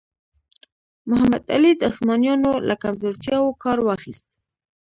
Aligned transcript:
محمد 1.09 1.43
علي 1.53 1.71
د 1.77 1.81
عثمانیانو 1.91 2.51
له 2.67 2.75
کمزورتیاوو 2.83 3.57
کار 3.63 3.77
واخیست. 3.87 4.27